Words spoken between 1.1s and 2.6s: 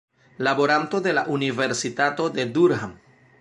la Universitato de